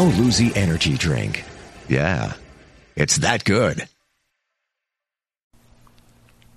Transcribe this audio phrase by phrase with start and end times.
[0.00, 1.44] Dino Luzi Energy Drink.
[1.86, 2.32] Yeah,
[2.96, 3.86] it's that good.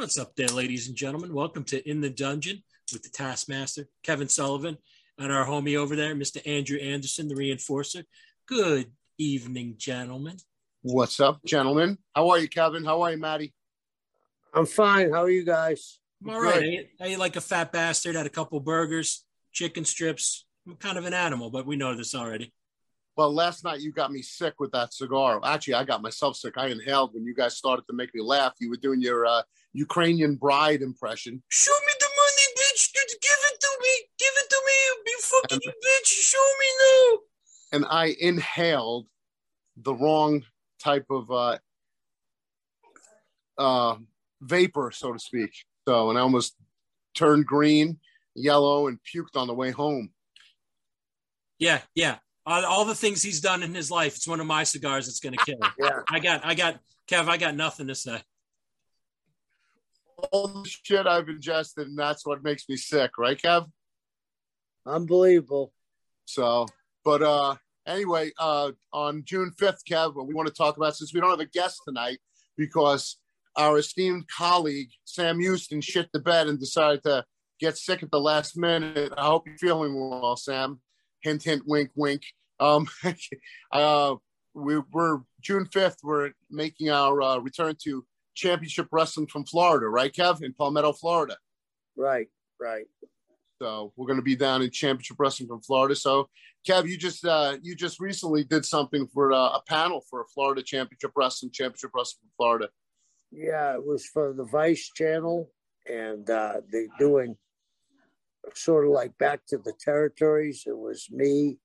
[0.10, 1.36] What's up there, ladies and gentlemen?
[1.36, 4.80] Welcome to In the Dungeon with the Taskmaster, Kevin Sullivan,
[5.20, 6.42] and our homie over there, Mr.
[6.48, 8.06] Andrew Anderson, the reinforcer.
[8.48, 10.38] Good evening, gentlemen.
[10.82, 12.00] What's up, gentlemen?
[12.16, 12.84] How are you, Kevin?
[12.86, 13.54] How are you, Maddie?
[14.52, 15.12] I'm fine.
[15.12, 16.00] How are you guys?
[16.24, 16.56] I'm all right.
[16.56, 20.48] I ate, I ate like a fat bastard, had a couple burgers, chicken strips.
[20.68, 22.52] I'm kind of an animal, but we know this already.
[23.16, 25.40] Well, last night you got me sick with that cigar.
[25.44, 26.56] Actually, I got myself sick.
[26.58, 28.54] I inhaled when you guys started to make me laugh.
[28.60, 29.44] You were doing your uh,
[29.74, 31.44] Ukrainian bride impression.
[31.50, 32.94] Show me the money, bitch.
[32.94, 33.90] Give it to me.
[34.18, 35.02] Give it to me.
[35.06, 36.08] You fucking And- bitch.
[36.08, 37.18] Show me now.
[37.72, 39.08] And I inhaled
[39.78, 40.44] the wrong
[40.82, 41.58] type of uh,
[43.58, 43.96] uh,
[44.42, 45.52] vapor, so to speak.
[45.88, 46.56] So, and I almost
[47.14, 48.00] turned green,
[48.36, 50.12] yellow, and puked on the way home.
[51.60, 52.18] Yeah, yeah.
[52.46, 54.16] All, all the things he's done in his life.
[54.16, 55.72] It's one of my cigars that's going to kill him.
[55.78, 56.00] Yeah.
[56.10, 58.22] I got, I got, Kev, I got nothing to say.
[60.32, 63.68] All the shit I've ingested, and that's what makes me sick, right, Kev?
[64.86, 65.74] Unbelievable.
[66.26, 66.68] So,
[67.04, 67.56] but uh,
[67.86, 71.30] anyway, uh, on June 5th, Kev, what we want to talk about, since we don't
[71.30, 72.20] have a guest tonight,
[72.58, 73.18] because
[73.56, 77.26] our esteemed colleague, Sam Houston, shit the bed and decided to
[77.60, 79.14] get sick at the last minute.
[79.18, 80.80] I hope you're feeling well, Sam.
[81.22, 82.24] Hint, hint, wink, wink.
[82.60, 82.88] Um,
[83.72, 84.16] uh,
[84.54, 88.06] we, we're June 5th, we're making our uh, return to
[88.36, 90.44] championship wrestling from Florida, right, Kev?
[90.44, 91.38] In Palmetto, Florida.
[91.96, 92.28] Right,
[92.60, 92.86] right.
[93.62, 95.96] So we're going to be down in championship wrestling from Florida.
[95.96, 96.30] So
[96.68, 100.28] Kev, you just uh, you just recently did something for uh, a panel for a
[100.28, 102.70] Florida championship wrestling championship wrestling from Florida.
[103.32, 105.52] Yeah, it was for the Vice Channel,
[105.88, 107.36] and uh, they're doing
[108.54, 110.64] sort of like back to the territories.
[110.66, 111.58] It was me,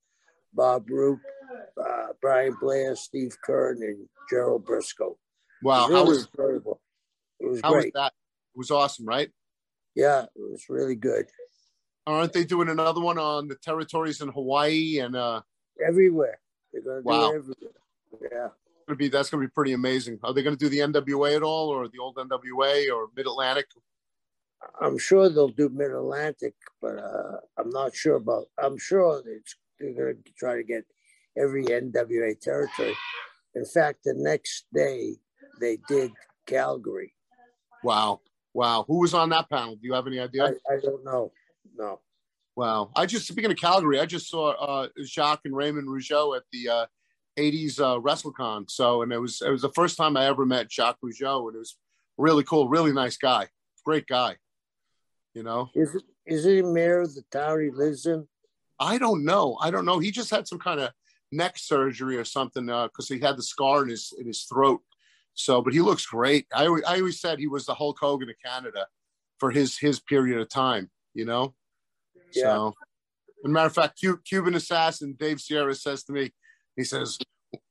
[0.53, 1.21] Bob Roop,
[1.83, 5.17] uh, Brian Blair, Steve Keirn, and Gerald Brisco.
[5.63, 6.81] Wow, It was how really was incredible.
[7.41, 8.13] It was how was that?
[8.55, 9.31] It was awesome, right?
[9.95, 11.27] Yeah, it was really good.
[12.07, 15.43] Aren't they doing another one on the territories in Hawaii and uh
[15.85, 16.39] Everywhere.
[16.73, 17.31] They're going to Wow.
[17.33, 17.73] do everywhere.
[18.33, 18.49] Yeah.
[18.87, 20.19] gonna be that's gonna be pretty amazing.
[20.23, 23.67] Are they gonna do the NWA at all or the old NWA or Mid Atlantic?
[24.81, 28.47] I'm sure they'll do Mid Atlantic, but uh, I'm not sure about.
[28.59, 30.85] I'm sure it's, they're going to try to get
[31.37, 32.95] every NWA territory.
[33.55, 35.17] In fact, the next day
[35.61, 36.13] they did
[36.47, 37.15] Calgary.
[37.83, 38.21] Wow.
[38.53, 38.85] Wow.
[38.87, 39.75] Who was on that panel?
[39.75, 40.45] Do you have any idea?
[40.45, 41.33] I, I don't know.
[41.77, 42.01] No.
[42.57, 42.91] Wow.
[42.95, 46.69] I just speaking of Calgary, I just saw uh Jacques and Raymond Rougeau at the
[46.69, 46.87] uh
[47.39, 48.71] 80s uh WrestleCon.
[48.71, 51.57] So and it was it was the first time I ever met Jacques Rougeau and
[51.57, 51.77] it was
[52.17, 53.49] really cool, really nice guy.
[53.85, 54.37] Great guy.
[55.35, 55.69] You know?
[55.75, 58.27] Is it, is he mayor of the town he lives in?
[58.79, 59.59] I don't know.
[59.61, 59.99] I don't know.
[59.99, 60.91] He just had some kind of
[61.33, 64.81] neck surgery or something because he had the scar in his in his throat.
[65.35, 66.47] So, but he looks great.
[66.55, 68.87] I always, I always said he was the Hulk Hogan of Canada
[69.39, 70.91] for his his period of time.
[71.13, 71.55] You know.
[72.33, 72.43] Yeah.
[72.43, 72.75] So,
[73.45, 76.33] as a matter of fact, Cuban assassin Dave Sierra says to me,
[76.77, 77.19] he says,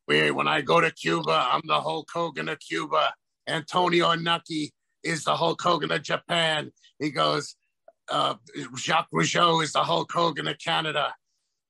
[0.07, 3.13] "We- "When I go to Cuba, I'm the Hulk Hogan of Cuba.
[3.48, 4.71] Antonio Inoki
[5.04, 7.56] is the Hulk Hogan of Japan." He goes,
[8.09, 8.36] uh,
[8.77, 11.16] "Jacques Rougeau is the Hulk Hogan of Canada."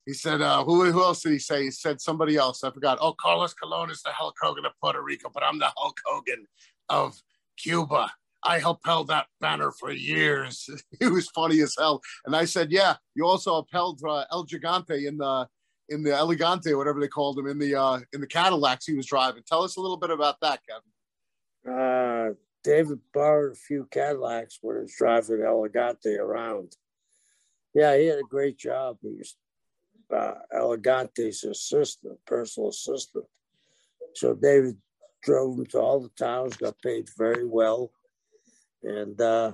[0.05, 1.63] He said, uh, who, who else did he say?
[1.63, 2.63] He said somebody else.
[2.63, 2.97] I forgot.
[2.99, 6.45] Oh, Carlos Colon is the Hulk Hogan of Puerto Rico, but I'm the Hulk Hogan
[6.89, 7.17] of
[7.57, 8.11] Cuba.
[8.43, 10.69] I upheld that banner for years.
[10.99, 12.01] It was funny as hell.
[12.25, 15.47] And I said, yeah, you also upheld uh, El Gigante in the
[15.89, 19.05] in the Elegante, whatever they called him, in the uh, in the Cadillacs he was
[19.05, 19.43] driving.
[19.45, 21.79] Tell us a little bit about that, Kevin.
[21.79, 22.33] Uh,
[22.63, 26.75] David borrowed a few Cadillacs when he was driving Elegante around.
[27.73, 28.97] Yeah, he had a great job.
[29.01, 29.35] He was
[30.13, 33.25] uh, Elegante's assistant, personal assistant.
[34.15, 34.77] So David
[35.23, 37.91] drove him to all the towns, got paid very well.
[38.83, 39.53] And uh,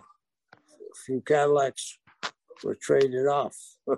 [0.53, 1.97] a few Cadillacs
[2.63, 3.56] were traded off.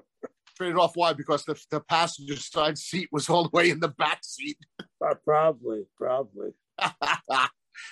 [0.58, 1.13] Traded off why?
[1.13, 4.58] Because the, the passenger side seat was all the way in the back seat.
[5.04, 6.52] Uh, probably, probably.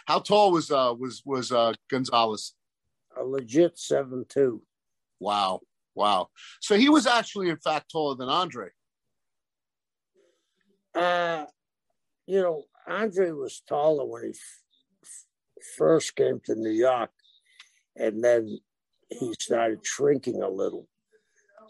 [0.06, 2.54] How tall was uh was was uh Gonzalez?
[3.20, 4.62] A legit 7 2.
[5.20, 5.62] Wow.
[6.00, 6.30] Wow.
[6.62, 8.70] So he was actually in fact taller than Andre.
[10.96, 11.44] Uh,
[12.26, 17.12] you know, Andre was taller when he f- first came to New York,
[17.98, 18.60] and then
[19.10, 20.88] he started shrinking a little.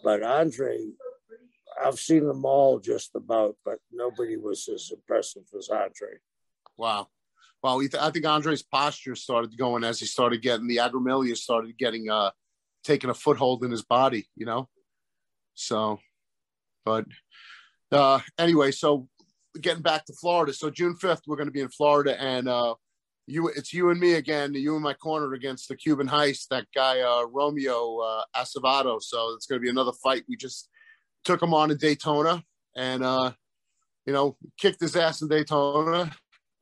[0.04, 0.78] But Andre,
[1.84, 6.20] I've seen them all just about, but nobody was as impressive as Andre.
[6.76, 7.08] Wow.
[7.64, 12.08] Well, I think Andre's posture started going as he started getting the agramilia started getting
[12.08, 12.30] uh
[12.84, 14.68] taking a foothold in his body, you know.
[15.54, 15.98] So,
[16.84, 17.04] but
[17.92, 19.08] uh anyway, so
[19.60, 20.52] getting back to Florida.
[20.52, 22.74] So June fifth, we're going to be in Florida, and uh
[23.26, 24.54] you it's you and me again.
[24.54, 29.00] You in my corner against the Cuban heist, that guy uh Romeo uh Acevedo.
[29.02, 30.24] So it's going to be another fight.
[30.28, 30.68] We just
[31.24, 32.42] took him on in Daytona,
[32.76, 33.32] and uh
[34.06, 36.10] you know kicked his ass in Daytona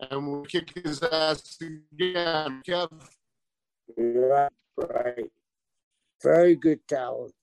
[0.00, 2.62] and we'll kick his ass again.
[2.66, 2.88] Kev,
[3.96, 5.30] Right, right.
[6.22, 7.34] Very good talent.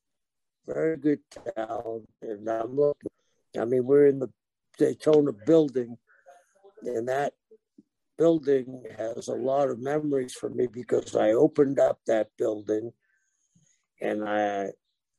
[0.67, 1.20] Very good
[1.55, 2.10] talent.
[2.22, 3.12] And I'm looking,
[3.60, 4.29] I mean, we're in the
[4.77, 5.98] Daytona building,
[6.84, 7.34] and that
[8.17, 12.91] building has a lot of memories for me because I opened up that building
[14.01, 14.72] and I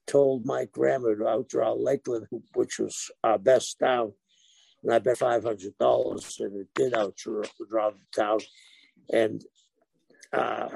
[0.07, 4.13] told Mike Graham to outdraw Lakeland, which was our best town.
[4.83, 8.39] And I bet $500 and it did outdraw the town.
[9.13, 9.45] And
[10.33, 10.69] uh,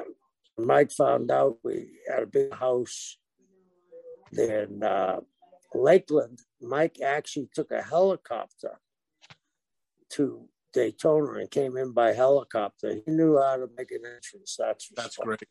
[0.67, 3.19] Mike found out we had a big house
[4.33, 5.21] there in uh,
[5.75, 6.41] Lakeland.
[6.61, 8.81] Mike actually took a helicopter
[10.11, 12.95] to Daytona and came in by helicopter.
[12.95, 14.57] He knew how to make an entrance.
[14.59, 15.43] That's that's great.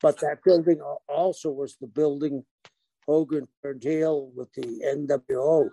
[0.00, 2.44] But that building also was the building
[3.06, 5.68] Hogan turned heel with the NWO.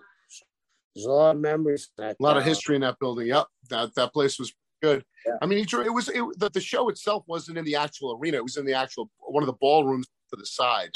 [0.94, 1.90] There's a lot of memories.
[1.96, 3.28] That A lot of uh, history in that building.
[3.28, 5.04] Yep, that that place was good.
[5.26, 5.34] Yeah.
[5.40, 8.36] I mean, it, it was it, the, the show itself wasn't in the actual arena.
[8.38, 10.90] It was in the actual one of the ballrooms to the side.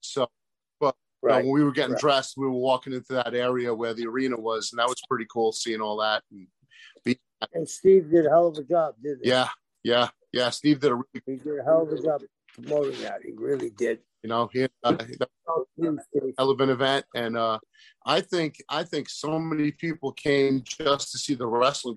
[0.00, 0.28] So,
[0.80, 2.00] but you know, when we were getting right.
[2.00, 5.26] dressed, we were walking into that area where the arena was, and that was pretty
[5.32, 6.22] cool seeing all that.
[6.30, 6.46] And
[7.54, 9.30] And Steve did a hell of a job, didn't he?
[9.30, 9.48] yeah,
[9.82, 10.50] yeah, yeah.
[10.50, 12.22] Steve did a really, He did a hell of a job
[12.54, 13.20] promoting that.
[13.24, 14.00] He really did.
[14.22, 14.96] you know, he uh,
[15.48, 15.64] Oh,
[16.38, 17.58] hell of an event, and uh,
[18.04, 21.94] I think I think so many people came just to see the wrestling,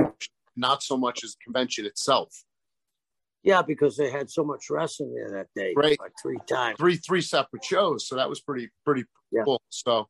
[0.60, 2.44] not so much as the convention itself.
[3.44, 5.74] Yeah, because they had so much wrestling there that day.
[5.76, 5.98] Right.
[6.00, 6.78] Like three times.
[6.78, 9.44] three three separate shows, so that was pretty pretty Yeah.
[9.46, 9.62] cool.
[9.70, 10.10] So,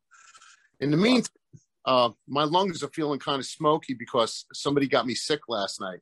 [0.80, 1.30] in the meantime,
[1.86, 6.00] uh, my lungs are feeling kind of smoky because somebody got me sick last night.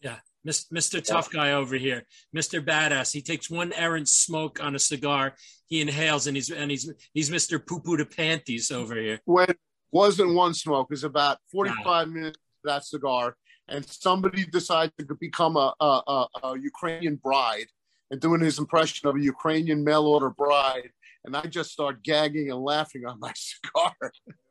[0.00, 1.04] Yeah, Mr.
[1.04, 2.64] Tough Guy over here, Mr.
[2.64, 3.12] Badass.
[3.12, 5.34] He takes one errant smoke on a cigar.
[5.68, 7.64] He inhales, and he's and he's he's Mr.
[7.64, 9.20] Poo Poo to Panties over here.
[9.26, 9.54] When
[9.90, 13.36] wasn't one smoke, it was about forty five minutes of that cigar,
[13.72, 17.66] and somebody decided to become a, a, a, a Ukrainian bride
[18.10, 20.90] and doing his impression of a Ukrainian mail order bride.
[21.24, 23.94] And I just start gagging and laughing on my cigar.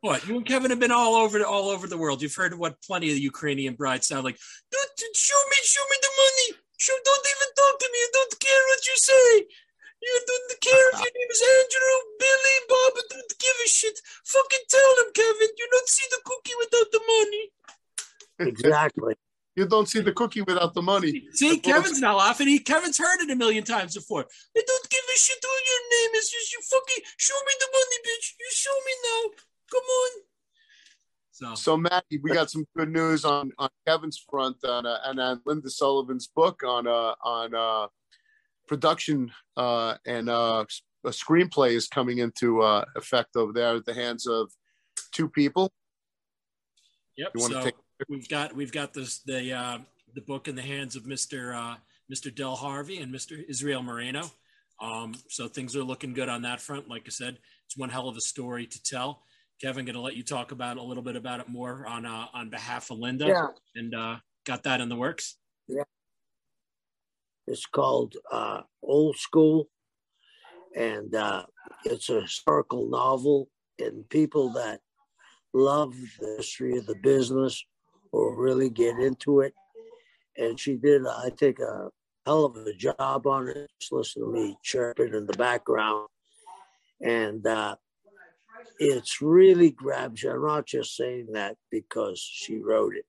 [0.01, 2.21] What you and Kevin have been all over all over the world.
[2.21, 4.39] You've heard what plenty of the Ukrainian brides sound like.
[4.71, 6.49] Don't show me, show me the money.
[6.77, 7.99] Show, don't even talk to me.
[8.01, 9.29] I don't care what you say.
[10.01, 12.93] You don't care if your name is Andrew, Billy, Bob.
[12.97, 14.01] I don't give a shit.
[14.25, 15.53] Fucking tell them, Kevin.
[15.61, 17.43] You don't see the cookie without the money.
[18.47, 19.15] Exactly.
[19.53, 21.23] You don't see the cookie without the money.
[21.33, 22.47] See, Kevin's not laughing.
[22.47, 24.21] He Kevin's heard it a million times before.
[24.21, 26.29] I don't give a shit what your name is.
[26.29, 28.31] Just you fucking show me the money, bitch.
[28.39, 29.37] You show me now.
[29.69, 30.21] Come on.
[31.31, 35.19] So So, Matty, we got some good news on, on Kevin's front on, uh, and
[35.19, 37.87] on Linda Sullivan's book on uh, on uh,
[38.69, 40.63] production uh, and uh,
[41.05, 44.49] a screenplay is coming into uh, effect over there at the hands of
[45.11, 45.73] two people.
[47.17, 47.31] Yep.
[47.35, 47.75] You wanna take-
[48.09, 49.77] we've got we've got this the uh,
[50.13, 51.55] the book in the hands of Mr.
[51.55, 51.77] Uh,
[52.13, 52.33] Mr.
[52.33, 53.41] Del Harvey and Mr.
[53.47, 54.23] Israel Moreno.
[54.81, 56.89] Um, so things are looking good on that front.
[56.89, 59.23] Like I said, it's one hell of a story to tell.
[59.61, 62.25] Kevin, going to let you talk about a little bit about it more on uh,
[62.33, 63.47] on behalf of Linda, Yeah.
[63.75, 64.15] and uh,
[64.45, 65.37] got that in the works.
[65.67, 65.83] Yeah,
[67.47, 69.69] It's called uh, Old School,
[70.75, 71.43] and uh,
[71.85, 73.49] it's a historical novel.
[73.79, 74.79] And people that
[75.53, 77.63] love the history of the business
[78.11, 79.53] will really get into it.
[80.37, 81.89] And she did, I think, a
[82.25, 83.69] hell of a job on it.
[83.79, 86.07] Just listen to me chirping in the background,
[87.01, 87.75] and uh,
[88.79, 90.31] it's really grabs you.
[90.31, 93.05] I'm not just saying that because she wrote it.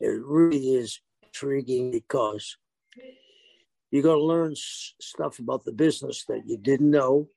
[0.00, 2.56] It really is intriguing because
[3.90, 7.28] you're going to learn stuff about the business that you didn't know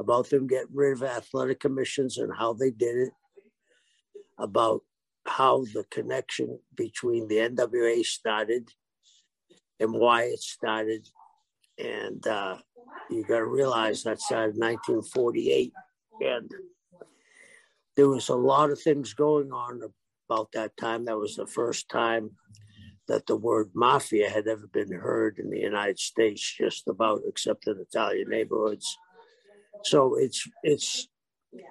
[0.00, 3.12] about them getting rid of athletic commissions and how they did it
[4.38, 4.82] about
[5.28, 8.68] how the connection between the nwa started
[9.80, 11.06] and why it started
[11.78, 12.56] and uh,
[13.10, 15.72] you got to realize that started in 1948
[16.20, 16.50] and
[17.96, 19.80] there was a lot of things going on
[20.28, 22.30] about that time that was the first time
[23.08, 27.66] that the word mafia had ever been heard in the United States, just about, except
[27.66, 28.96] in Italian neighborhoods.
[29.82, 31.08] So it's it's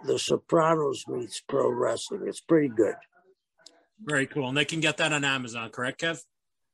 [0.05, 2.23] the Sopranos meets pro wrestling.
[2.25, 2.95] It's pretty good,
[4.03, 6.21] Very cool, and they can get that on Amazon, correct, Kev?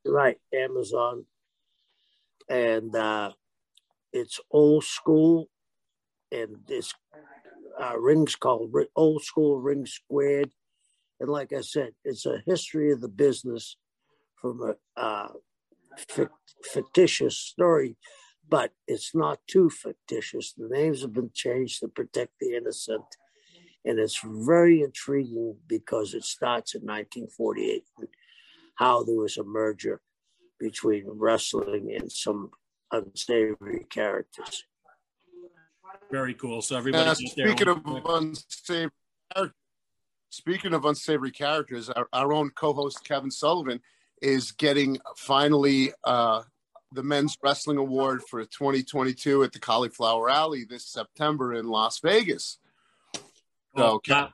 [0.06, 0.38] right?
[0.54, 1.26] Amazon,
[2.50, 3.32] and uh,
[4.12, 5.50] it's old school,
[6.32, 6.94] and this
[7.82, 10.52] uh, rings called Old School Ring Squared,
[11.20, 13.78] and like I said, it's a history of the business
[14.36, 15.30] from a uh,
[16.64, 17.96] fictitious story,
[18.48, 20.54] but it's not too fictitious.
[20.54, 23.06] The names have been changed to protect the innocent.
[23.86, 27.84] And it's very intriguing because it starts in 1948
[28.76, 30.02] how there was a merger
[30.60, 32.52] between wrestling and some
[32.92, 34.64] unsavory characters.
[36.12, 36.62] Very cool.
[36.62, 38.92] So everybody, Uh, out there- speaking of unsavory
[39.34, 39.56] characters,
[40.30, 43.82] speaking of unsavory characters, our, our own co-host Kevin Sullivan
[44.22, 46.44] is getting finally uh,
[46.94, 52.60] the men's wrestling award for 2022 at the Cauliflower Alley this September in Las Vegas.
[53.76, 54.30] So, Kevin,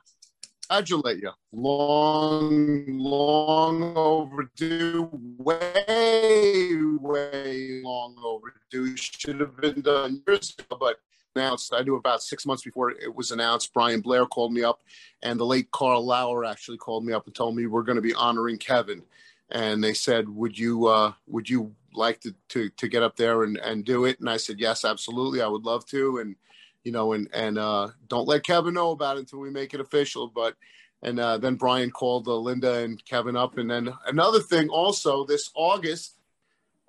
[0.68, 1.30] congratulate you.
[1.52, 5.08] Long, long overdue.
[5.38, 8.96] Way, way long overdue.
[8.96, 10.96] Should have been done years ago, but
[11.34, 11.72] announced.
[11.72, 13.72] I knew about six months before it was announced.
[13.72, 14.80] Brian Blair called me up,
[15.22, 18.02] and the late Karl Lauer actually called me up and told me we're going to
[18.02, 19.02] be honoring Kevin.
[19.50, 23.42] And they said, "Would you uh, would you like to, to to get up there
[23.44, 25.40] and, and do it?" And I said, "Yes, absolutely.
[25.40, 26.36] I would love to." And
[26.84, 29.80] you know, and and uh, don't let Kevin know about it until we make it
[29.80, 30.28] official.
[30.28, 30.54] But
[31.02, 35.24] and uh, then Brian called uh, Linda and Kevin up, and then another thing also
[35.24, 36.16] this August.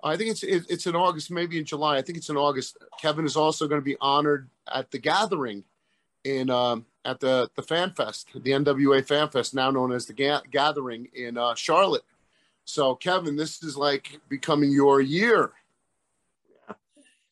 [0.04, 1.96] I think it's it, it's in August, maybe in July.
[1.96, 2.76] I think it's in August.
[3.00, 5.64] Kevin is also going to be honored at the gathering
[6.24, 10.12] in um, at the the Fan Fest, the NWA Fan Fest, now known as the
[10.12, 12.04] Ga- Gathering in uh, Charlotte.
[12.64, 15.52] So, Kevin, this is like becoming your year.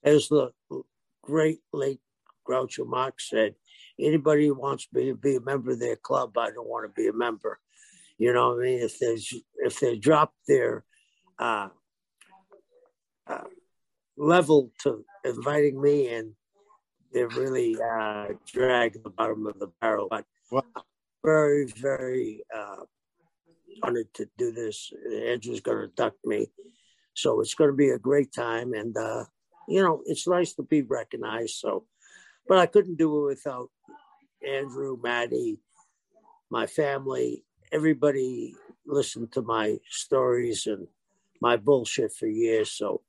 [0.03, 0.53] As the
[1.23, 2.01] great late
[2.51, 3.55] Groucho Marx said,
[3.99, 7.01] anybody who wants me to be a member of their club, I don't want to
[7.01, 7.61] be a member.
[8.19, 8.81] You know what I mean?
[8.81, 10.85] If there's if they drop their
[11.39, 11.69] uh,
[13.27, 13.45] uh,
[14.17, 16.35] level to inviting me in,
[17.13, 20.09] they're really uh, dragging the bottom of the barrel.
[20.11, 20.63] But wow.
[21.25, 22.85] very, very uh,
[23.83, 24.93] honored to do this.
[25.27, 26.49] Andrew's going to duck me.
[27.15, 28.75] So it's going to be a great time.
[28.75, 29.25] And, uh,
[29.69, 31.57] you know, it's nice to be recognized.
[31.57, 31.87] So,
[32.51, 33.71] but I couldn't do it without
[34.45, 35.61] Andrew, Maddie,
[36.51, 40.89] my family, everybody listened to my stories and
[41.41, 42.73] my bullshit for years.
[42.73, 43.03] So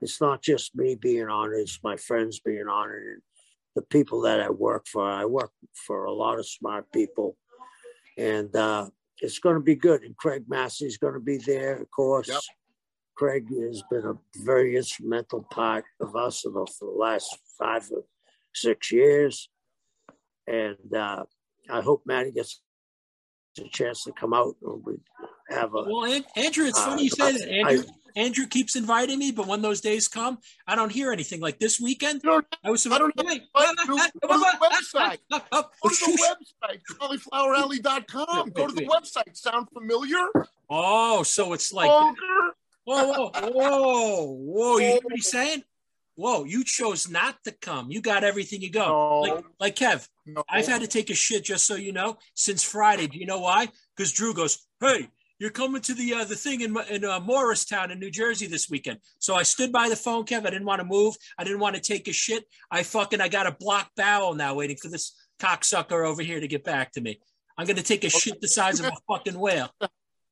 [0.00, 3.22] it's not just me being honored, it's my friends being honored and
[3.76, 5.08] the people that I work for.
[5.08, 5.52] I work
[5.86, 7.36] for a lot of smart people.
[8.18, 10.02] And uh, it's going to be good.
[10.02, 12.26] And Craig Massey is going to be there, of course.
[12.26, 12.40] Yep.
[13.14, 18.02] Craig has been a very instrumental part of us for the last five or
[18.54, 19.48] six years.
[20.46, 21.24] And uh,
[21.70, 22.60] I hope Maddie gets
[23.58, 24.94] a chance to come out and we
[25.48, 25.82] have a.
[25.82, 27.48] Well, Andrew, it's funny uh, you say that.
[27.48, 27.84] Andrew,
[28.16, 31.40] I, Andrew keeps inviting me, but when those days come, I don't hear anything.
[31.40, 32.22] Like this weekend,
[32.64, 32.86] I was.
[32.86, 33.22] I don't know.
[33.22, 33.74] Go to
[34.20, 35.18] the website.
[35.30, 36.80] Go to the website.
[36.98, 38.50] Caulifloweralley.com.
[38.50, 39.36] Go to the website.
[39.36, 40.28] Sound familiar?
[40.68, 41.90] Oh, so it's like.
[41.90, 42.14] Whoa,
[42.84, 44.78] whoa, whoa, whoa!
[44.78, 45.62] You hear what he's saying?
[46.14, 47.90] Whoa, you chose not to come.
[47.90, 48.86] You got everything you go.
[48.86, 49.20] No.
[49.20, 50.44] Like, like Kev, no.
[50.48, 53.06] I've had to take a shit just so you know since Friday.
[53.06, 53.68] Do you know why?
[53.96, 55.08] Because Drew goes, "Hey,
[55.38, 58.68] you're coming to the uh, the thing in in uh, Morristown in New Jersey this
[58.68, 60.46] weekend." So I stood by the phone, Kev.
[60.46, 61.16] I didn't want to move.
[61.38, 62.44] I didn't want to take a shit.
[62.70, 66.48] I fucking I got a block bowel now, waiting for this cocksucker over here to
[66.48, 67.20] get back to me.
[67.56, 69.70] I'm gonna take a shit the size of a fucking whale.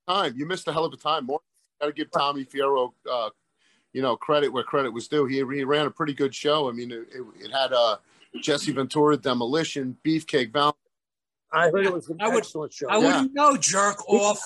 [0.07, 1.27] Time you missed a hell of a time.
[1.27, 1.41] More
[1.81, 3.31] got to give Tommy Fierro uh,
[3.93, 5.27] you know, credit where credit was due.
[5.27, 6.69] He, he ran a pretty good show.
[6.69, 7.97] I mean, it, it, it had uh,
[8.41, 10.77] Jesse Ventura, Demolition, Beefcake Val.
[11.53, 12.89] I heard it was an I would, excellent show.
[12.89, 13.07] I yeah.
[13.07, 14.41] wouldn't know, jerk off.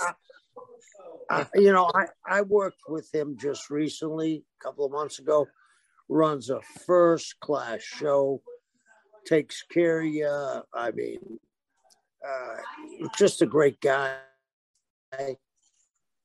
[1.29, 5.47] Uh, you know, I, I worked with him just recently, a couple of months ago.
[6.09, 8.43] Runs a first class show,
[9.27, 10.63] takes care of you.
[10.75, 11.19] I mean,
[12.27, 14.17] uh, just a great guy.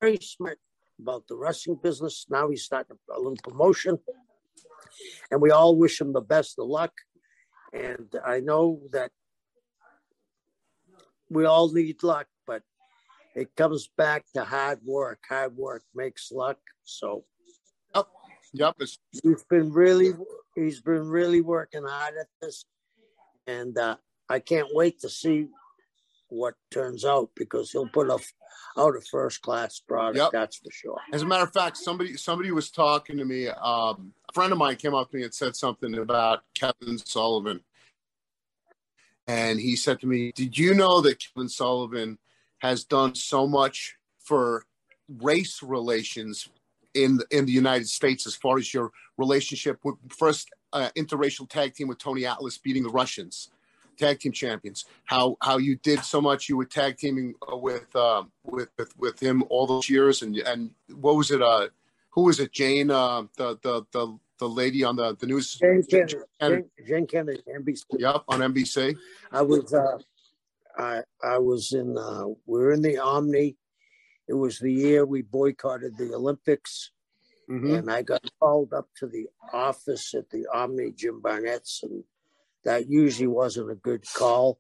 [0.02, 0.60] Very smart
[1.02, 2.26] about the wrestling business.
[2.30, 3.98] Now he's starting a little promotion,
[5.32, 6.92] and we all wish him the best of luck.
[7.74, 9.12] And I know that
[11.30, 12.64] we all need luck, but
[13.36, 15.20] it comes back to hard work.
[15.30, 16.58] Hard work makes luck.
[16.84, 17.26] So,
[17.96, 18.08] yep,
[18.54, 18.76] yep.
[19.24, 20.14] He's been really,
[20.56, 22.66] he's been really working hard at this,
[23.46, 25.48] and uh, I can't wait to see
[26.30, 28.18] what turns out because he'll put a,
[28.78, 30.18] out a first class product.
[30.18, 30.30] Yep.
[30.32, 30.98] That's for sure.
[31.12, 33.48] As a matter of fact, somebody somebody was talking to me.
[33.48, 37.62] Um, a friend of mine came up to me and said something about Kevin Sullivan,
[39.28, 42.18] and he said to me, "Did you know that Kevin Sullivan
[42.60, 44.66] has done so much for
[45.08, 46.50] race relations
[46.94, 51.74] in in the United States as far as your relationship with first uh, interracial tag
[51.74, 53.50] team with Tony Atlas beating the Russians?"
[54.00, 54.86] Tag team champions.
[55.06, 56.50] How how you did so much.
[56.50, 60.36] You were tag teaming uh, with uh, with, with with him all those years, and
[60.38, 61.42] and what was it?
[61.42, 61.68] Uh,
[62.12, 62.52] who was it?
[62.52, 65.56] Jane, uh, the the the the lady on the the news.
[65.56, 66.16] Jane Kennedy.
[66.42, 67.84] Jane, Jane Kennedy, NBC.
[68.00, 68.96] Yep, on NBC.
[69.32, 69.98] I was uh,
[70.78, 71.98] I I was in.
[71.98, 73.58] Uh, we are in the Omni.
[74.28, 76.92] It was the year we boycotted the Olympics.
[77.50, 77.74] Mm-hmm.
[77.74, 82.04] And I got called up to the office at the Omni Jim Barnett's and
[82.66, 84.60] that usually wasn't a good call.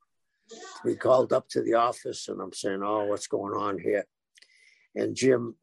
[0.83, 4.05] We called up to the office and I'm saying, Oh, what's going on here?
[4.95, 5.55] And Jim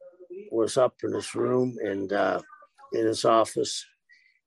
[0.51, 2.41] was up in his room and uh,
[2.93, 3.85] in his office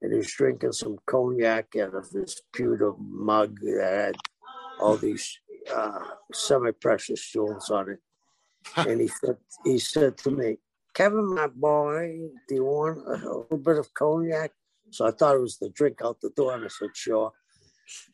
[0.02, 4.16] and he was drinking some cognac out of this pewter mug that had
[4.80, 5.38] all these
[5.74, 6.00] uh,
[6.32, 7.98] semi-precious jewels on it.
[8.76, 10.58] And he said, he said to me,
[10.94, 14.52] Kevin, my boy, do you want a little bit of cognac?
[14.90, 17.32] So I thought it was the drink out the door, and I said, sure.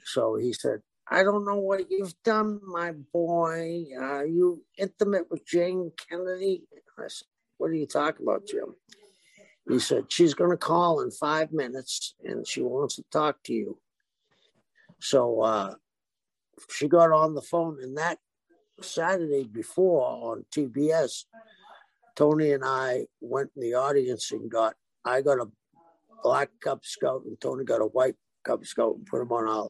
[0.04, 3.84] So he said, I don't know what you've done, my boy.
[3.98, 6.64] Are you intimate with Jane Kennedy?
[6.98, 7.26] I said,
[7.58, 8.74] What are you talking about, Jim?
[9.68, 13.52] He said, She's going to call in five minutes and she wants to talk to
[13.52, 13.78] you.
[15.00, 15.74] So uh,
[16.70, 18.18] she got on the phone, and that
[18.80, 21.24] Saturday before on TBS,
[22.14, 25.48] Tony and I went in the audience and got, I got a
[26.22, 29.68] black Cub Scout, and Tony got a white Cub Scout and put them on our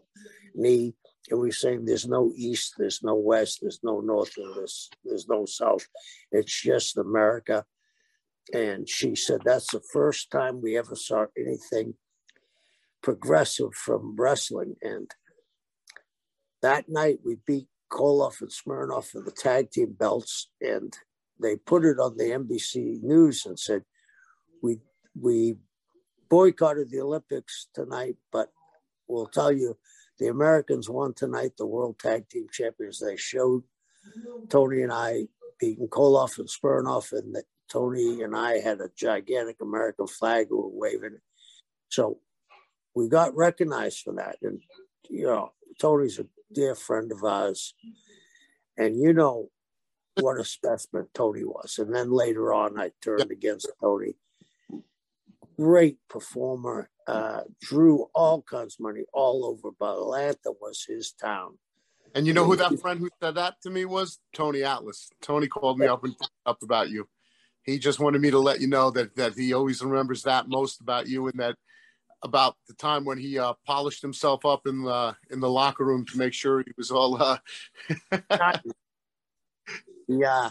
[0.55, 0.95] knee.
[1.31, 5.45] And we saying there's no east, there's no west, there's no north, there's there's no
[5.47, 5.87] south.
[6.31, 7.65] It's just America.
[8.55, 11.95] And she said that's the first time we ever saw anything
[13.03, 14.77] progressive from wrestling.
[14.83, 15.11] And
[16.63, 20.93] that night we beat Koloff and Smirnoff for the tag team belts, and
[21.41, 23.85] they put it on the NBC News and said,
[24.63, 24.81] "We
[25.21, 25.57] we
[26.29, 28.51] boycotted the Olympics tonight, but
[29.09, 29.77] we'll tell you,
[30.19, 33.01] the Americans won tonight, the World Tag Team Champions.
[33.01, 33.63] They showed
[34.49, 35.25] Tony and I
[35.61, 40.57] beating Koloff and Smirnoff, and that Tony and I had a gigantic American flag we
[40.57, 41.19] were waving.
[41.89, 42.19] So
[42.95, 44.61] we got recognized for that, and
[45.09, 47.75] you know, Tony's a dear friend of ours.
[48.79, 49.51] And you know
[50.21, 51.79] what a specimen Tony was.
[51.79, 54.15] And then later on, I turned against Tony.
[55.57, 61.59] Great performer, uh, drew all kinds of money all over, but Atlanta was his town.
[62.15, 64.19] And you know who that friend who said that to me was?
[64.33, 65.11] Tony Atlas.
[65.21, 66.15] Tony called me up and
[66.47, 67.07] up about you.
[67.63, 70.81] He just wanted me to let you know that that he always remembers that most
[70.81, 71.57] about you and that
[72.23, 76.07] about the time when he uh, polished himself up in the in the locker room
[76.07, 77.23] to make sure he was all.
[77.23, 77.39] Uh...
[80.09, 80.51] yeah,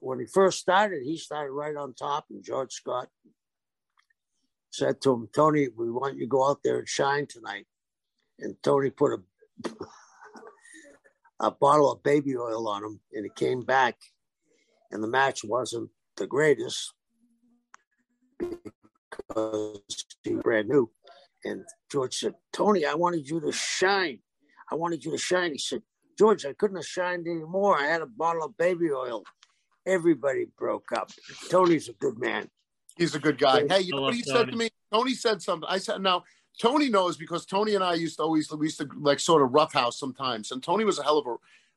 [0.00, 3.08] when he first started, he started right on top, and George Scott
[4.70, 7.66] said to him, "Tony, we want you to go out there and shine tonight."
[8.38, 9.22] And Tony put a
[11.40, 13.96] a bottle of baby oil on him, and he came back,
[14.90, 16.92] and the match wasn't the greatest,
[18.38, 20.90] because he was brand new.
[21.44, 24.18] And George said, Tony, I wanted you to shine.
[24.70, 25.52] I wanted you to shine.
[25.52, 25.82] He said,
[26.18, 27.78] George, I couldn't have shined anymore.
[27.78, 29.22] I had a bottle of baby oil.
[29.86, 31.10] Everybody broke up.
[31.48, 32.50] Tony's a good man.
[32.98, 33.66] He's a good guy.
[33.68, 34.38] Hey, you know what he Tony.
[34.38, 34.68] said to me?
[34.92, 35.68] Tony said something.
[35.70, 36.24] I said, now,
[36.60, 39.54] Tony knows because Tony and I used to always, we used to like sort of
[39.54, 40.50] roughhouse sometimes.
[40.50, 41.36] And Tony was a hell of a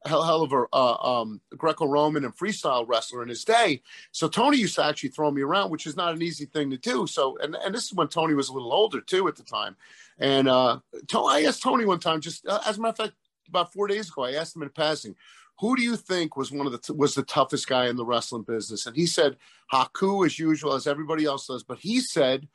[0.09, 3.83] hell, hell of a uh, um, Greco-Roman and freestyle wrestler in his day.
[4.11, 6.77] So Tony used to actually throw me around, which is not an easy thing to
[6.77, 7.05] do.
[7.05, 9.75] So, and, and this is when Tony was a little older too at the time.
[10.17, 10.79] And uh,
[11.15, 13.13] I asked Tony one time, just uh, as a matter of fact,
[13.47, 15.15] about four days ago, I asked him in passing,
[15.61, 18.43] who do you think was one of the was the toughest guy in the wrestling
[18.43, 18.85] business?
[18.85, 19.37] And he said
[19.71, 21.63] Haku as usual, as everybody else does.
[21.63, 22.47] But he said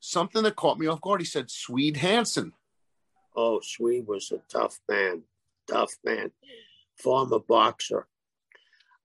[0.00, 1.20] something that caught me off guard.
[1.20, 2.52] He said Swede Hansen.
[3.36, 5.22] Oh, Swede was a tough man,
[5.68, 6.32] tough man
[6.96, 8.06] former boxer.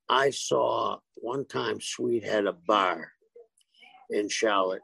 [0.07, 3.11] I saw one time Swede had a bar
[4.09, 4.81] in Charlotte.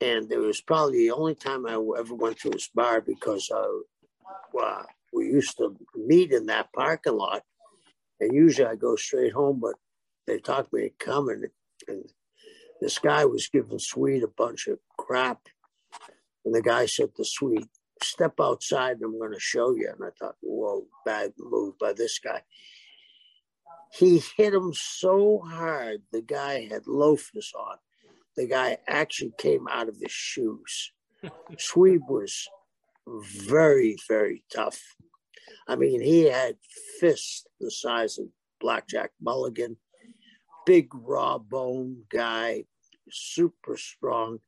[0.00, 4.58] And it was probably the only time I ever went to his bar because uh,
[4.60, 7.42] uh, we used to meet in that parking lot.
[8.20, 9.74] And usually I go straight home, but
[10.26, 11.46] they talked me to come and,
[11.86, 12.04] and
[12.80, 15.40] this guy was giving Swede a bunch of crap.
[16.44, 17.68] And the guy said to Swede,
[18.02, 19.90] step outside and I'm going to show you.
[19.92, 22.42] And I thought, whoa, bad move by this guy.
[23.92, 27.78] He hit him so hard, the guy had loafers on.
[28.36, 30.92] The guy actually came out of his shoes.
[31.58, 32.48] Swede was
[33.06, 34.80] very, very tough.
[35.66, 36.56] I mean, he had
[37.00, 38.26] fists the size of
[38.60, 39.76] Blackjack Mulligan,
[40.66, 42.64] big raw bone guy,
[43.10, 44.40] super strong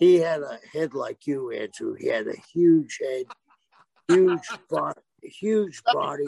[0.00, 1.94] he had a head like you, Andrew.
[1.94, 3.26] He had a huge head,
[4.08, 6.24] huge body, huge body,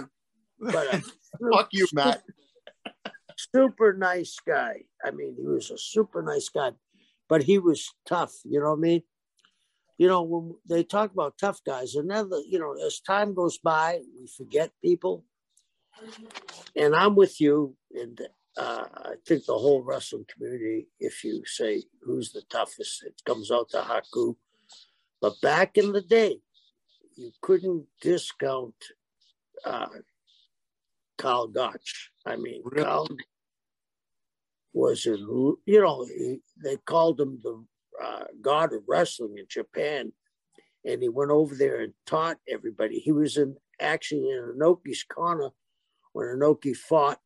[0.61, 1.03] but a
[1.53, 2.23] fuck you, Matt.
[3.57, 4.83] Super nice guy.
[5.03, 6.73] I mean, he was a super nice guy,
[7.31, 8.35] but he was tough.
[8.45, 9.03] You know what I mean?
[10.03, 13.59] You know, when they talk about tough guys, and then, you know, as time goes
[13.59, 15.25] by, we forget people.
[16.75, 17.77] And I'm with you.
[17.95, 18.21] And
[18.57, 23.53] uh, I think the whole wrestling community, if you say who's the toughest, it comes
[23.53, 24.35] out to Haku.
[25.21, 26.41] But back in the day,
[27.15, 28.75] you couldn't discount
[29.65, 29.87] uh,
[31.17, 32.11] Karl Gotch.
[32.27, 32.83] I mean, really?
[32.83, 33.09] Karl
[34.73, 37.65] was, a, you know, he, they called him the
[38.03, 40.13] uh, god of wrestling in Japan.
[40.85, 42.99] And he went over there and taught everybody.
[42.99, 45.51] He was in actually in Inoki's corner
[46.13, 47.21] when Inoki fought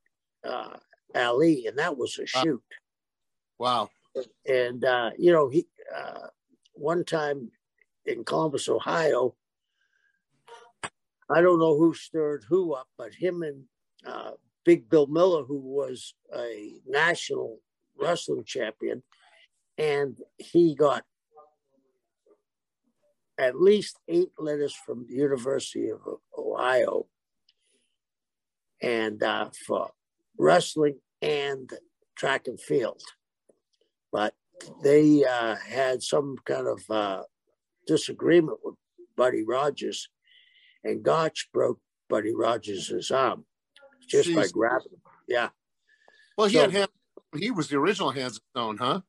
[0.44, 0.76] uh,
[1.14, 2.62] Ali, and that was a shoot.
[3.58, 3.88] Wow.
[4.46, 6.28] And uh, you know, he uh,
[6.74, 7.50] one time
[8.04, 9.34] in Columbus, Ohio,
[11.30, 13.64] I don't know who stirred who up, but him and
[14.06, 14.32] uh,
[14.64, 17.60] Big Bill Miller, who was a national
[17.98, 19.02] wrestling champion,
[19.78, 21.04] and he got
[23.38, 26.00] at least eight letters from the University of
[26.38, 27.06] Ohio,
[28.82, 29.90] and uh, for
[30.38, 31.70] wrestling and
[32.16, 33.02] track and field.
[34.12, 34.34] But
[34.82, 37.22] they uh, had some kind of uh,
[37.86, 38.76] disagreement with
[39.16, 40.08] Buddy Rogers,
[40.84, 43.44] and Gotch broke Buddy Rogers' arm
[44.08, 45.00] just by grabbing him.
[45.28, 45.48] Yeah.
[46.38, 46.88] Well, he So- had hand,
[47.36, 49.00] he was the original Hands of Stone, huh?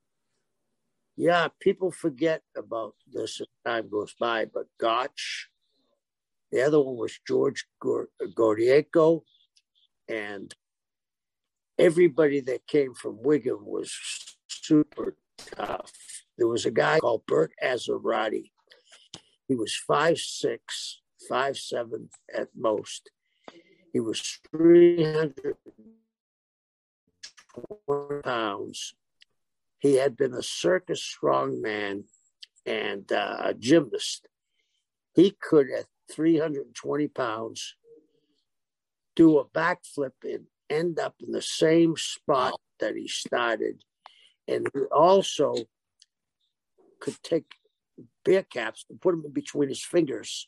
[1.17, 5.49] Yeah, people forget about this as time goes by, but Gotch,
[6.51, 9.23] the other one was George Gor- Gordienko,
[10.07, 10.53] and
[11.79, 13.91] everybody that came from Wigan was
[14.47, 15.91] super tough.
[16.37, 18.51] There was a guy called Bert Assirati.
[19.47, 23.09] He was five six, five seven at most.
[23.91, 25.55] He was 300
[28.23, 28.93] pounds.
[29.79, 32.03] He had been a circus strongman
[32.65, 34.27] and uh, a gymnast.
[35.13, 37.75] He could, at 320 pounds,
[39.15, 43.83] do a backflip and end up in the same spot that he started.
[44.47, 45.55] And he also
[46.99, 47.45] could take
[48.23, 50.47] beer caps and put them in between his fingers.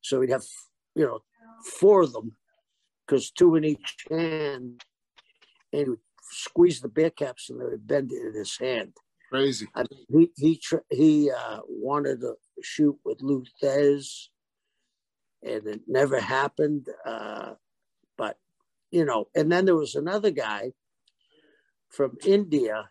[0.00, 0.44] So he'd have,
[0.94, 1.20] you know,
[1.64, 2.36] four of them
[3.06, 4.82] because two in each hand.
[5.72, 5.98] And he would
[6.32, 8.92] squeeze the beer caps and they would bend it in his hand.
[9.30, 9.66] Crazy.
[9.74, 14.28] I mean, he he he uh, wanted to shoot with Lou Thesz,
[15.42, 16.88] and it never happened.
[17.04, 17.54] Uh,
[18.18, 18.36] but
[18.90, 20.72] you know, and then there was another guy
[21.88, 22.90] from India,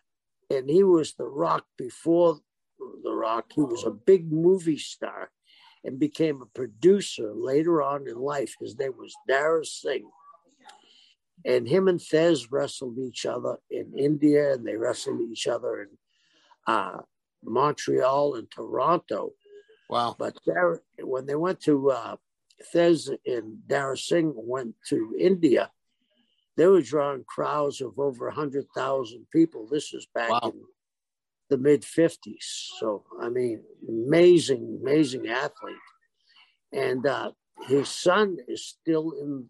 [0.49, 2.39] and he was the Rock before
[3.03, 3.51] the Rock.
[3.53, 5.29] He was a big movie star,
[5.83, 8.55] and became a producer later on in life.
[8.59, 10.09] His name was Dara Singh.
[11.45, 15.87] And him and Thesz wrestled each other in India, and they wrestled each other in
[16.67, 17.01] uh,
[17.43, 19.31] Montreal and Toronto.
[19.89, 20.15] Wow.
[20.17, 22.15] But Dar- when they went to uh,
[22.73, 25.71] Thesz and Dara Singh went to India,
[26.57, 29.67] they were drawing crowds of over 100,000 people.
[29.69, 30.51] This is back Wow.
[30.53, 30.61] in
[31.49, 32.69] the mid 50s.
[32.79, 35.75] So, I mean, amazing, amazing athlete.
[36.71, 37.31] And uh,
[37.67, 39.49] his son is still in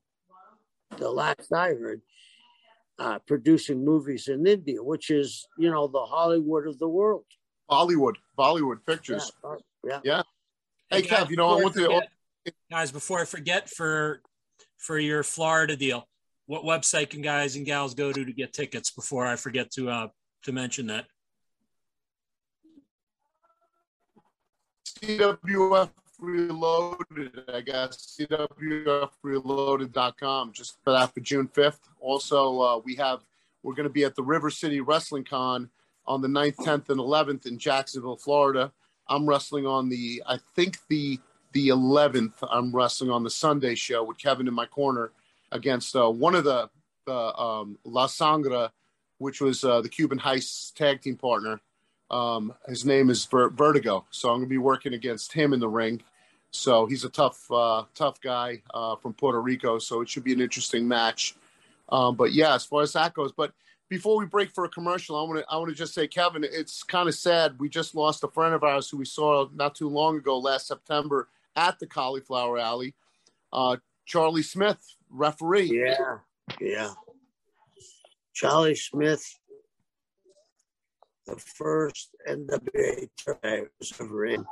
[0.97, 2.01] the last I heard,
[2.99, 7.25] uh, producing movies in India, which is, you know, the Hollywood of the world.
[7.69, 8.15] Bollywood.
[8.37, 9.31] Bollywood pictures.
[9.43, 9.99] uh, yeah.
[10.03, 10.21] Yeah.
[10.89, 12.05] Hey, guys, Kev, you know, I before want
[12.45, 12.51] to.
[12.69, 14.21] guys, before I forget, for
[14.77, 16.07] for your Florida deal,
[16.47, 18.91] what website can guys and gals go to to get tickets?
[18.91, 20.07] Before I forget to uh
[20.43, 21.05] to mention that.
[25.01, 25.89] CWF
[26.21, 31.79] Reloaded, I guess, CWFReloaded.com, just for that for June 5th.
[31.99, 33.21] Also, uh, we have,
[33.63, 35.71] we're going to be at the River City Wrestling Con
[36.05, 38.71] on the 9th, 10th, and 11th in Jacksonville, Florida.
[39.07, 41.19] I'm wrestling on the, I think the,
[41.53, 45.13] the 11th, I'm wrestling on the Sunday show with Kevin in my corner
[45.51, 46.69] against uh, one of the,
[47.07, 48.69] the um, La Sangra,
[49.17, 51.61] which was uh, the Cuban Heist tag team partner.
[52.11, 55.59] Um, his name is Ver- Vertigo, so I'm going to be working against him in
[55.59, 56.03] the ring.
[56.51, 59.79] So he's a tough, uh, tough guy uh, from Puerto Rico.
[59.79, 61.35] So it should be an interesting match.
[61.89, 63.53] Um, but yeah, as far as that goes, but
[63.89, 66.45] before we break for a commercial, I want to I want to just say, Kevin,
[66.45, 67.59] it's kind of sad.
[67.59, 70.67] We just lost a friend of ours who we saw not too long ago, last
[70.67, 72.93] September, at the Cauliflower Alley.
[73.51, 75.71] Uh, Charlie Smith, referee.
[75.73, 76.19] Yeah,
[76.61, 76.93] yeah.
[78.33, 79.37] Charlie Smith,
[81.27, 84.47] the first NWA tournament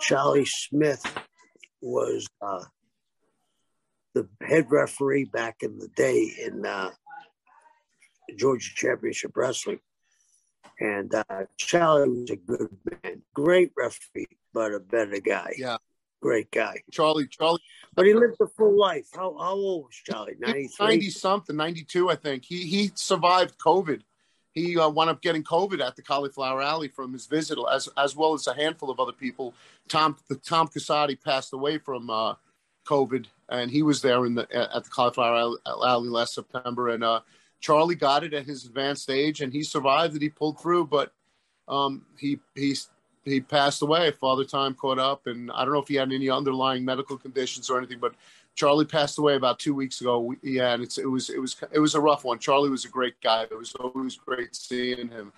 [0.00, 1.04] Charlie Smith
[1.80, 2.64] was uh,
[4.14, 6.90] the head referee back in the day in uh,
[8.36, 9.80] Georgia Championship Wrestling.
[10.78, 12.68] And uh, Charlie was a good
[13.04, 15.52] man, great referee, but a better guy.
[15.58, 15.76] Yeah.
[16.22, 16.82] Great guy.
[16.90, 17.62] Charlie, Charlie,
[17.94, 19.08] But he lived a full life.
[19.14, 20.34] How, how old was Charlie?
[20.38, 20.86] 93?
[20.86, 22.44] 90 something, 92, I think.
[22.44, 24.02] He he survived COVID.
[24.52, 28.16] He uh, wound up getting COVID at the Cauliflower Alley from his visit, as as
[28.16, 29.54] well as a handful of other people.
[29.88, 32.34] Tom Tom Casati passed away from uh,
[32.86, 36.88] COVID, and he was there in the at the Cauliflower Alley last September.
[36.88, 37.20] And uh,
[37.60, 40.22] Charlie got it at his advanced age, and he survived it.
[40.22, 41.12] He pulled through, but
[41.68, 42.74] um, he he
[43.24, 44.10] he passed away.
[44.10, 47.70] Father Time caught up, and I don't know if he had any underlying medical conditions
[47.70, 48.14] or anything, but
[48.56, 50.34] Charlie passed away about two weeks ago.
[50.42, 52.38] Yeah, and it's it was it was it was a rough one.
[52.38, 53.44] Charlie was a great guy.
[53.44, 55.32] It was always great seeing him.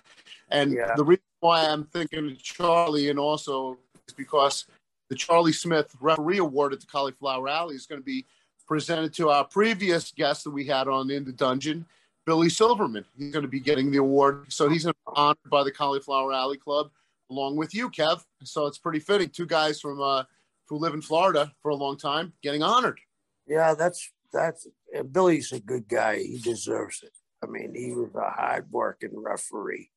[0.49, 0.93] And Yeah.
[0.95, 4.65] the reason why I'm thinking of Charlie, and also is because
[5.09, 8.25] the Charlie Smith Referee Award at the Cauliflower Alley is going to be
[8.67, 11.85] presented to our previous guest that we had on in the dungeon,
[12.25, 13.05] Billy Silverman.
[13.17, 15.71] He's going to be getting the award, so he's going to be honored by the
[15.71, 16.89] Cauliflower Alley Club
[17.29, 18.23] along with you, Kev.
[18.43, 19.29] So it's pretty fitting.
[19.29, 20.23] Two guys from uh,
[20.69, 22.99] who live in Florida for a long time getting honored.
[23.47, 24.67] Yeah, that's that's
[25.11, 26.17] Billy's a good guy.
[26.19, 27.11] He deserves it.
[27.43, 29.89] I mean, he was a hard working referee.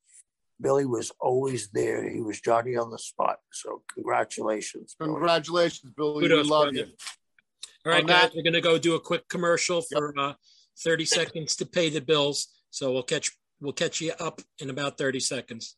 [0.61, 2.09] Billy was always there.
[2.09, 3.39] He was Johnny on the spot.
[3.53, 4.97] So congratulations.
[4.99, 5.13] Billy.
[5.13, 6.23] Congratulations, Billy.
[6.23, 6.79] Kudos, we love brother.
[6.79, 6.93] you.
[7.85, 10.35] All right, On guys, that- we're gonna go do a quick commercial for uh,
[10.81, 12.49] 30 seconds to pay the bills.
[12.71, 15.77] So we'll catch we'll catch you up in about 30 seconds.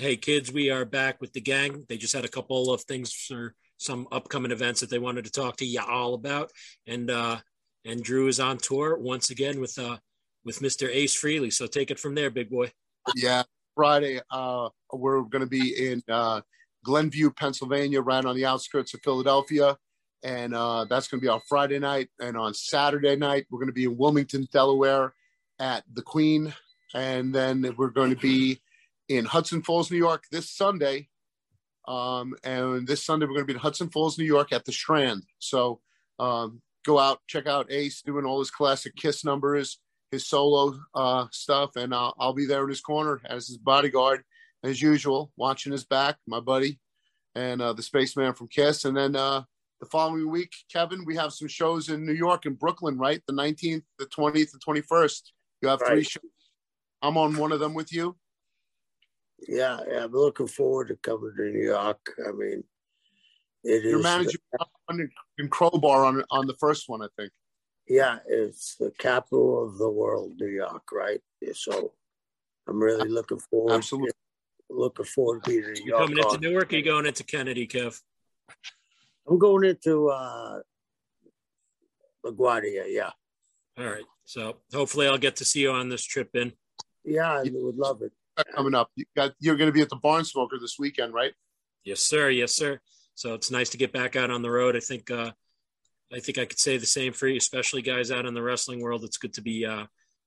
[0.00, 1.84] Hey kids, we are back with the gang.
[1.88, 5.32] They just had a couple of things for some upcoming events that they wanted to
[5.32, 6.52] talk to you all about.
[6.86, 7.38] And uh
[7.84, 9.96] and Drew is on tour once again with uh
[10.44, 10.88] with Mr.
[10.88, 11.52] Ace Frehley.
[11.52, 12.70] So take it from there, big boy.
[13.16, 13.42] Yeah,
[13.74, 14.20] Friday.
[14.30, 16.42] Uh, we're going to be in uh,
[16.84, 19.76] Glenview, Pennsylvania, right on the outskirts of Philadelphia,
[20.22, 22.08] and uh, that's going to be on Friday night.
[22.20, 25.12] And on Saturday night, we're going to be in Wilmington, Delaware,
[25.58, 26.54] at the Queen,
[26.94, 28.60] and then we're going to be
[29.08, 31.08] in Hudson Falls, New York, this Sunday.
[31.86, 34.72] Um, and this Sunday, we're going to be in Hudson Falls, New York, at the
[34.72, 35.22] Strand.
[35.38, 35.80] So
[36.18, 39.78] um, go out, check out Ace doing all his classic Kiss numbers
[40.10, 44.22] his solo uh, stuff, and uh, I'll be there in his corner as his bodyguard,
[44.62, 46.78] as usual, watching his back, my buddy,
[47.34, 48.84] and uh, the spaceman from Kiss.
[48.84, 49.42] And then uh,
[49.80, 53.22] the following week, Kevin, we have some shows in New York and Brooklyn, right?
[53.26, 55.22] The 19th, the 20th, the 21st.
[55.62, 56.22] You have three shows.
[57.02, 58.16] I'm on one of them with you.
[59.46, 62.00] Yeah, yeah, I'm looking forward to coming to New York.
[62.26, 62.64] I mean,
[63.64, 64.40] it You're is- managing
[64.90, 67.32] in- in Crowbar on on the first one, I think.
[67.86, 71.22] Yeah, it's the capital of the world, New York, right?
[71.54, 71.94] So
[72.66, 73.72] I'm really looking forward.
[73.74, 74.10] Absolutely.
[74.70, 76.02] Looking forward to being in New You York.
[76.02, 77.98] coming into on- Newark or you going into Kennedy, Kev?
[79.26, 80.60] I'm going into uh,
[82.24, 82.84] LaGuardia.
[82.88, 83.12] Yeah,
[83.78, 84.04] All right.
[84.24, 86.52] So hopefully I'll get to see you on this trip in.
[87.04, 88.12] yeah, I would love it.
[88.54, 91.32] Coming up, you got you're going to be at the Barn Smoker this weekend, right?
[91.84, 92.30] Yes, sir.
[92.30, 92.80] Yes, sir.
[93.14, 94.76] So it's nice to get back out on the road.
[94.76, 95.32] I think uh
[96.12, 98.80] I think I could say the same for you, especially guys out in the wrestling
[98.80, 99.04] world.
[99.04, 99.86] It's good to be uh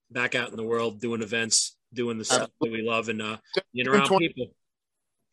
[0.10, 3.38] back out in the world doing events, doing the stuff that we love and uh
[3.74, 4.48] being around people.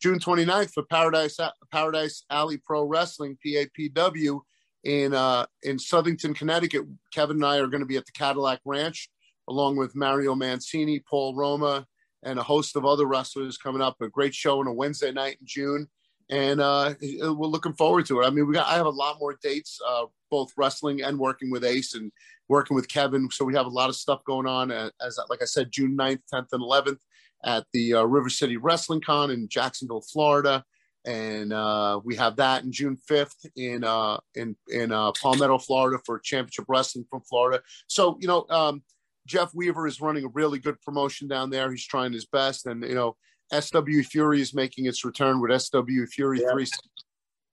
[0.01, 1.37] June 29th for Paradise
[1.71, 4.39] Paradise Alley Pro Wrestling PAPW
[4.85, 6.85] in uh, in Southington, Connecticut.
[7.13, 9.09] Kevin and I are going to be at the Cadillac Ranch
[9.49, 11.85] along with Mario Mancini, Paul Roma,
[12.23, 14.01] and a host of other wrestlers coming up.
[14.01, 15.87] A great show on a Wednesday night in June,
[16.29, 18.25] and uh, we're looking forward to it.
[18.27, 21.49] I mean, we got I have a lot more dates, uh, both wrestling and working
[21.51, 22.11] with Ace and
[22.47, 23.29] working with Kevin.
[23.31, 24.71] So we have a lot of stuff going on.
[24.71, 26.99] uh, As like I said, June 9th, 10th, and 11th
[27.45, 30.63] at the uh, River City Wrestling Con in Jacksonville, Florida,
[31.05, 35.99] and uh, we have that in June 5th in uh, in in uh, Palmetto, Florida,
[36.05, 37.61] for Championship Wrestling from Florida.
[37.87, 38.83] So you know, um,
[39.29, 41.69] Jeff Weaver is running a really good promotion down there.
[41.69, 43.15] He's trying his best, and you know,
[43.53, 46.51] SW Fury is making its return with SW Fury Yeah.
[46.51, 46.65] three.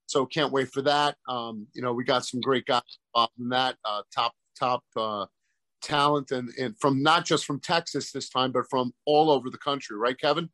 [0.06, 1.16] So can't wait for that.
[1.28, 2.82] Um, you know, we got some great guys
[3.14, 3.76] involved in that.
[3.84, 5.26] Uh, top top uh,
[5.82, 9.58] talent and, and from not just from Texas this time, but from all over the
[9.58, 10.48] country, right, Kevin?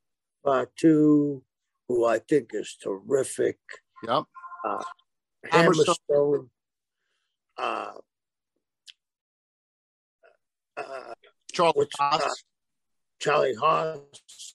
[0.45, 1.45] Uh, two
[1.89, 3.59] who I think is terrific.
[4.07, 4.25] Yep.
[4.67, 4.83] Uh,
[5.53, 5.95] Hammerstone.
[6.11, 6.49] Hammerstone.
[7.59, 7.93] Uh,
[10.83, 11.15] uh,
[11.53, 12.19] Charles Which, uh,
[13.21, 14.55] Charlie Haas.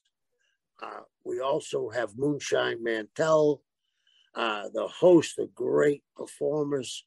[0.82, 3.62] Uh, we also have Moonshine Mantell,
[4.34, 7.04] uh, the host of great performers.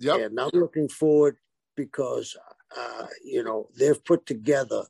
[0.00, 0.20] Yep.
[0.20, 1.36] And I'm looking forward
[1.76, 2.36] because,
[2.76, 4.84] uh, you know, they've put together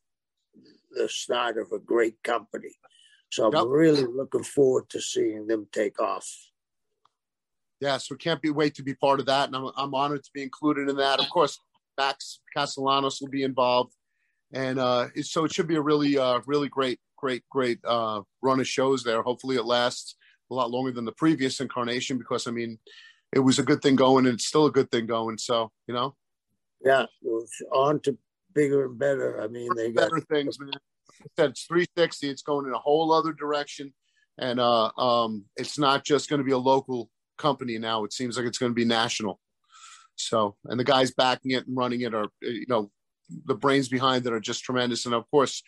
[0.91, 2.75] the start of a great company.
[3.31, 3.65] So I'm Yep.
[3.69, 6.51] really looking forward to seeing them take off.
[7.81, 10.31] Yes, we can't be wait to be part of that, and I'm, I'm honored to
[10.33, 11.21] be included in that.
[11.21, 11.61] Of course,
[11.99, 13.93] Max Castellanos will be involved,
[14.53, 18.61] and uh, so it should be a really, uh, really great, great, great uh, run
[18.61, 19.21] of shows there.
[19.23, 20.17] Hopefully, it lasts
[20.51, 22.79] a lot longer than the previous incarnation because I mean,
[23.33, 25.37] it was a good thing going, and it's still a good thing going.
[25.37, 26.15] So you know,
[26.83, 27.07] Yeah,
[27.73, 28.17] on to
[28.55, 29.43] bigger and better.
[29.43, 30.73] I mean, they got better things, man.
[31.37, 32.31] Said it's 360.
[32.31, 33.93] It's going in a whole other direction,
[34.39, 38.05] and uh, um, it's not just going to be a local company now.
[38.05, 39.41] It seems like it's going to be national.
[40.19, 42.91] So, and the guys backing it and running it are, you know,
[43.47, 45.07] the brains behind it are just tremendous.
[45.07, 45.63] And of course,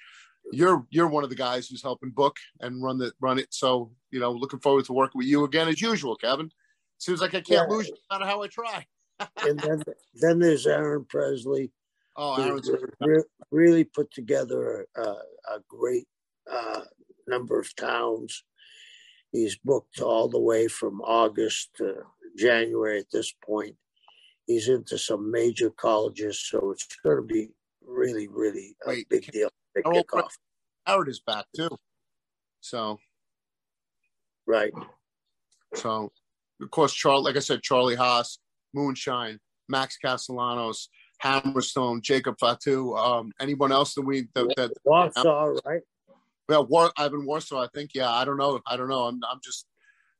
[0.52, 3.48] you're you're one of the guys who's helping book and run the run it.
[3.50, 6.50] So, you know, looking forward to working with you again as usual, Kevin.
[6.98, 7.74] Seems like I can't Yeah.
[7.76, 8.86] lose you no matter how I try.
[9.46, 9.82] and then
[10.14, 11.72] then there's Aaron Presley.
[12.16, 12.68] Oh, Aaron's
[13.00, 16.06] re- really put together a, a great
[16.50, 16.80] uh,
[17.28, 18.42] number of towns.
[19.30, 22.02] He's booked all the way from August to
[22.36, 23.76] January at this point.
[24.46, 27.50] He's into some major colleges, so it's going to be
[27.86, 30.36] really, really a Wait, big deal to Harold kick Pre- off.
[30.86, 31.70] Barrett is back too.
[32.60, 32.98] So
[34.50, 34.72] Right.
[35.74, 36.10] So,
[36.60, 38.38] of course, Charlie, like I said, Charlie Haas,
[38.74, 39.38] Moonshine,
[39.68, 40.88] Max Castellanos,
[41.22, 42.96] Hammerstone, Jacob Fatu.
[42.96, 45.82] Um, anyone else that we that, that Warsaw, right?
[46.48, 47.92] well, War, Ivan Warsaw, I think.
[47.94, 48.60] Yeah, I don't know.
[48.66, 49.02] I don't know.
[49.04, 49.66] I'm I'm just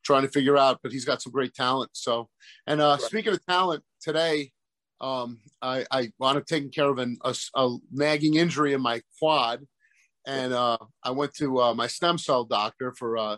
[0.05, 1.91] trying to figure out, but he's got some great talent.
[1.95, 2.29] So,
[2.67, 4.53] and uh, speaking of talent, today,
[5.01, 9.03] um, I I wound up taking care of an, a, a nagging injury in my
[9.19, 9.67] quad,
[10.27, 13.37] and uh, I went to uh, my stem cell doctor for uh,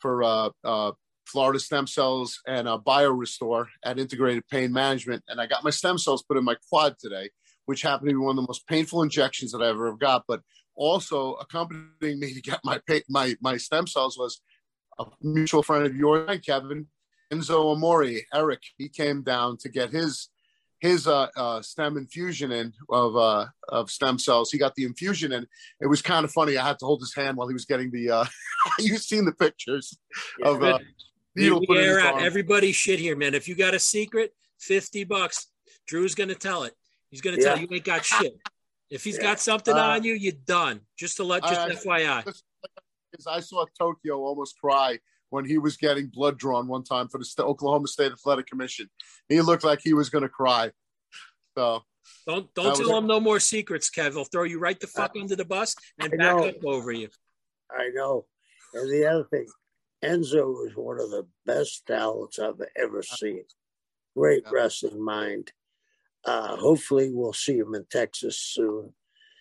[0.00, 0.92] for uh, uh,
[1.26, 5.98] Florida Stem Cells and uh, BioRestore at Integrated Pain Management, and I got my stem
[5.98, 7.30] cells put in my quad today,
[7.66, 10.24] which happened to be one of the most painful injections that I ever got.
[10.26, 10.40] But
[10.74, 14.40] also accompanying me to get my my my stem cells was
[14.98, 16.86] a mutual friend of yours, Kevin
[17.32, 18.62] Enzo Amore, Eric.
[18.76, 20.28] He came down to get his
[20.80, 24.50] his uh, uh, stem infusion in of uh, of stem cells.
[24.50, 25.46] He got the infusion in.
[25.80, 26.56] It was kind of funny.
[26.58, 28.10] I had to hold his hand while he was getting the.
[28.10, 28.24] Uh,
[28.78, 29.96] you've seen the pictures
[30.42, 30.78] of uh,
[31.36, 32.24] We, needle we air out arm.
[32.24, 33.34] everybody's shit here, man.
[33.34, 35.46] If you got a secret, 50 bucks.
[35.86, 36.74] Drew's gonna tell it.
[37.10, 37.62] He's gonna tell Yeah.
[37.62, 38.34] you ain't got shit.
[38.90, 39.22] If he's Yeah.
[39.22, 40.80] got something Uh, on you, you're done.
[40.98, 42.42] Just to let just I- FYI.
[43.12, 44.98] Because I saw Tokyo almost cry
[45.30, 48.88] when he was getting blood drawn one time for the St- Oklahoma State Athletic Commission.
[49.28, 50.70] He looked like he was going to cry.
[51.56, 51.82] So
[52.26, 54.14] Don't don't tell him no more secrets, Kev.
[54.14, 56.48] They'll throw you right the fuck under the bus and I back know.
[56.48, 57.08] up over you.
[57.70, 58.26] I know.
[58.74, 59.46] And the other thing,
[60.02, 63.44] Enzo is one of the best talents I've ever seen.
[64.16, 64.50] Great Yeah.
[64.52, 65.52] wrestling mind.
[66.24, 68.94] Uh, hopefully, we'll see him in Texas soon.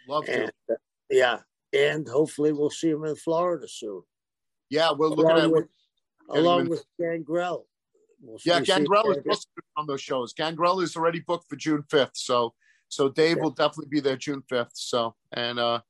[0.08, 0.46] love to.
[0.70, 0.76] Uh,
[1.10, 1.40] yeah,
[1.74, 4.02] and hopefully, we'll see him in Florida soon.
[4.70, 5.68] Yeah, we're looking Along at with,
[6.30, 7.68] along with Gangrel.
[8.22, 9.24] We'll Yeah, Gangrel is Gangrel.
[9.24, 10.34] supposed to be on those shows.
[10.34, 12.54] Gangrel is already booked for June fifth, so
[12.88, 13.44] so Dave Yeah.
[13.44, 14.74] will definitely be there June fifth.
[14.76, 15.82] So and uh,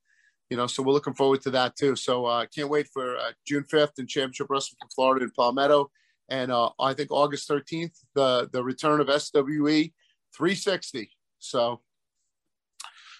[0.49, 1.95] you know, so we're looking forward to that too.
[1.95, 5.91] So uh, can't wait for uh, June fifth and Championship Wrestling from Florida in Palmetto,
[6.29, 9.91] and uh, I think August thirteenth the the return of SWE
[10.35, 11.11] three sixty.
[11.39, 11.81] So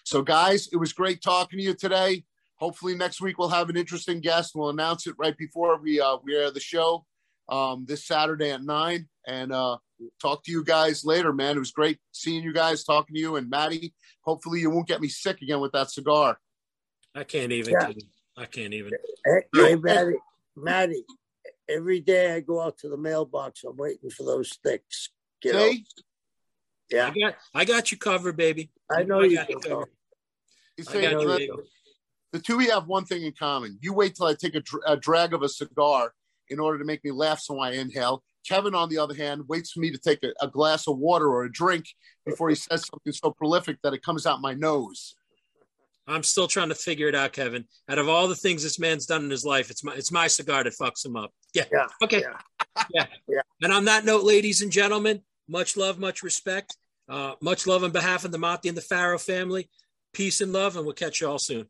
[0.04, 2.24] so guys, it was great talking to you today.
[2.62, 4.52] Hopefully next week we'll have an interesting guest.
[4.54, 7.06] We'll announce it right before we uh, we air the show
[7.50, 9.08] um, this Saturday at nine.
[9.28, 9.78] And uh,
[10.22, 11.56] talk to you guys later, man.
[11.56, 13.96] It was great seeing you guys, talking to you, and Maddie.
[14.22, 16.38] Hopefully you won't get me sick again with that cigar.
[17.16, 17.74] I can't even.
[17.74, 17.92] Yeah.
[18.38, 18.92] I can't even.
[19.26, 19.68] Hey, Yeah.
[19.68, 20.18] hey, Maddie,
[20.56, 21.06] Maddie,
[21.68, 25.10] every day I go out to the mailbox, I'm waiting for those sticks.
[25.44, 25.72] You know?
[25.72, 25.86] See,
[26.92, 28.72] Yeah, I got I got you covered, baby.
[28.90, 29.70] I know I you got you do.
[29.70, 29.90] covered.
[30.78, 31.64] you I got you,
[32.32, 32.42] the, baby.
[32.42, 33.78] the two we have one thing in common.
[33.82, 36.14] You wait till I take a, dr- a drag of a cigar
[36.50, 38.24] in order to make me laugh, so I inhale.
[38.48, 41.28] Kevin, on the other hand, waits for me to take a, a glass of water
[41.28, 41.86] or a drink
[42.26, 45.16] before he says something so prolific that it comes out my nose.
[46.08, 47.66] I'm still trying to figure it out, Kevin.
[47.88, 50.28] Out of all the things this man's done in his life, it's my it's my
[50.28, 51.32] cigar that fucks him up.
[51.54, 51.66] Yeah.
[51.72, 52.22] Yeah, Okay.
[52.22, 52.84] yeah.
[52.94, 53.06] Yeah.
[53.28, 53.42] Yeah.
[53.62, 56.76] And on that note, ladies and gentlemen, much love, much respect.
[57.08, 59.70] Uh, much love on behalf of the Monty and the Farrow family.
[60.14, 61.68] Peace and love, and we'll catch you all soon.